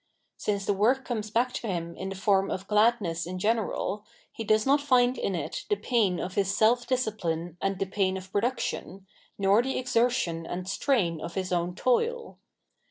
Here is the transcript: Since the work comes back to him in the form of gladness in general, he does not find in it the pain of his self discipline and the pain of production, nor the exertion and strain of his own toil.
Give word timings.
Since 0.37 0.65
the 0.65 0.73
work 0.73 1.05
comes 1.05 1.29
back 1.29 1.53
to 1.53 1.67
him 1.67 1.95
in 1.95 2.09
the 2.09 2.15
form 2.15 2.49
of 2.49 2.67
gladness 2.67 3.27
in 3.27 3.37
general, 3.37 4.03
he 4.33 4.43
does 4.43 4.65
not 4.65 4.81
find 4.81 5.15
in 5.15 5.35
it 5.35 5.65
the 5.69 5.75
pain 5.75 6.19
of 6.19 6.33
his 6.33 6.57
self 6.57 6.87
discipline 6.87 7.55
and 7.61 7.77
the 7.77 7.85
pain 7.85 8.17
of 8.17 8.31
production, 8.31 9.05
nor 9.37 9.61
the 9.61 9.77
exertion 9.77 10.47
and 10.47 10.67
strain 10.67 11.21
of 11.21 11.35
his 11.35 11.51
own 11.53 11.75
toil. 11.75 12.39